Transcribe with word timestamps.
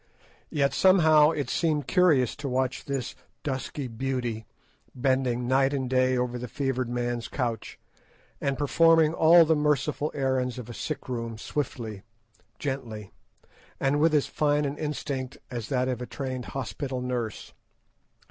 Yet 0.49 0.73
somehow 0.73 1.29
it 1.29 1.47
seemed 1.47 1.85
curious 1.85 2.35
to 2.37 2.49
watch 2.49 2.85
this 2.85 3.13
dusky 3.43 3.87
beauty 3.87 4.47
bending 4.95 5.47
night 5.47 5.75
and 5.75 5.87
day 5.87 6.17
over 6.17 6.39
the 6.39 6.47
fevered 6.47 6.89
man's 6.89 7.27
couch, 7.27 7.77
and 8.41 8.57
performing 8.57 9.13
all 9.13 9.45
the 9.45 9.55
merciful 9.55 10.09
errands 10.15 10.57
of 10.57 10.71
a 10.71 10.73
sick 10.73 11.07
room 11.07 11.37
swiftly, 11.37 12.01
gently, 12.57 13.11
and 13.79 13.99
with 13.99 14.15
as 14.15 14.25
fine 14.25 14.65
an 14.65 14.75
instinct 14.79 15.37
as 15.51 15.69
that 15.69 15.87
of 15.87 16.01
a 16.01 16.07
trained 16.07 16.45
hospital 16.45 16.99
nurse. 16.99 17.53